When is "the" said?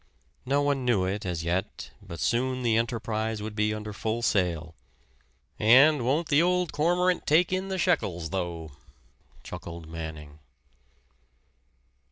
2.63-2.75, 6.29-6.41, 7.67-7.77